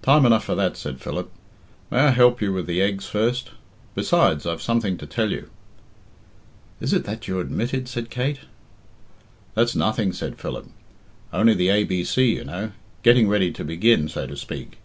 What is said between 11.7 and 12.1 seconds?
B